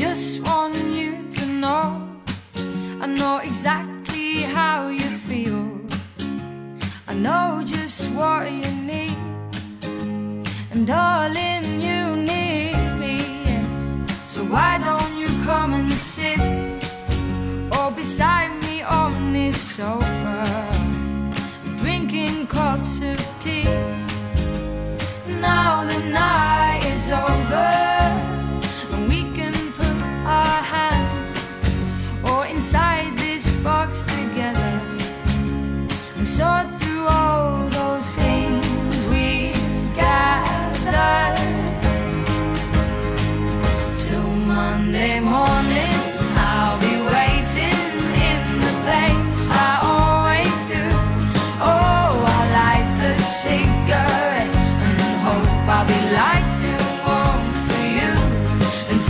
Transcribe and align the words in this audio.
just 0.00 0.40
want 0.46 0.74
you 0.86 1.28
to 1.28 1.44
know 1.44 2.10
I 3.02 3.06
know 3.06 3.36
exactly 3.44 4.44
how 4.56 4.88
you 4.88 5.10
feel. 5.28 5.68
I 7.06 7.12
know 7.12 7.62
just 7.66 8.08
what 8.12 8.50
you 8.50 8.70
need. 8.92 9.18
And 10.70 10.86
darling, 10.86 11.82
you 11.86 12.16
need 12.16 12.80
me. 13.02 13.16
yeah. 13.44 14.06
So 14.24 14.42
why 14.44 14.78
don't 14.78 15.14
you 15.18 15.28
come 15.44 15.74
and 15.74 15.92
sit 15.92 16.40
or 17.76 17.90
beside 17.90 18.52
me 18.64 18.80
on 18.80 19.34
this 19.34 19.60
sofa? 19.76 20.09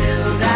Do 0.00 0.38
that 0.38 0.49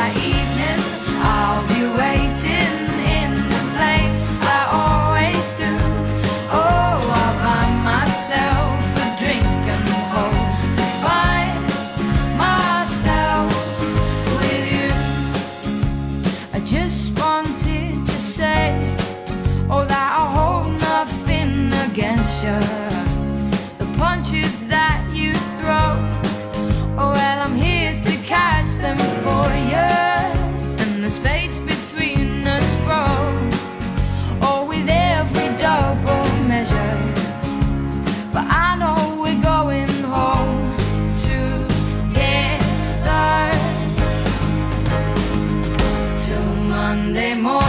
but 38.34 38.46
I 38.48 38.74
know 38.80 39.20
we're 39.22 39.40
going 39.40 39.86
home 40.02 40.76
together 41.22 41.52
till 46.18 46.54
Monday 46.68 47.34
morning. 47.34 47.63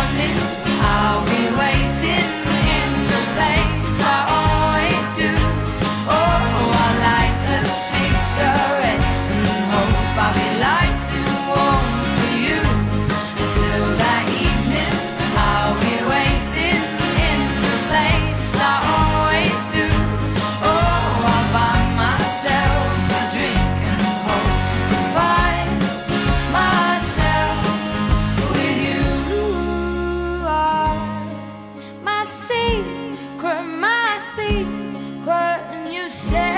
you 36.06 36.10
said 36.10 36.55